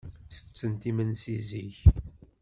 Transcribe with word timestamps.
Ttettent 0.27 0.83
imensi 0.89 1.35
zik. 1.47 1.77